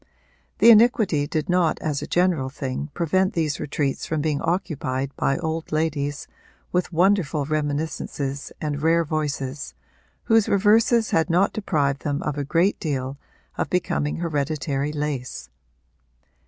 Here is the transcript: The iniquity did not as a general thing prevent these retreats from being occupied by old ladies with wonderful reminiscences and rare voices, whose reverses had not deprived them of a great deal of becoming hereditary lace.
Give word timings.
The 0.57 0.71
iniquity 0.71 1.27
did 1.27 1.47
not 1.47 1.77
as 1.79 2.01
a 2.01 2.07
general 2.07 2.49
thing 2.49 2.89
prevent 2.95 3.33
these 3.33 3.59
retreats 3.59 4.03
from 4.07 4.19
being 4.19 4.41
occupied 4.41 5.15
by 5.15 5.37
old 5.37 5.71
ladies 5.71 6.27
with 6.71 6.91
wonderful 6.91 7.45
reminiscences 7.45 8.51
and 8.59 8.81
rare 8.81 9.03
voices, 9.05 9.75
whose 10.23 10.49
reverses 10.49 11.11
had 11.11 11.29
not 11.29 11.53
deprived 11.53 12.01
them 12.01 12.23
of 12.23 12.35
a 12.35 12.43
great 12.43 12.79
deal 12.79 13.19
of 13.59 13.69
becoming 13.69 14.15
hereditary 14.15 14.91
lace. 14.91 15.51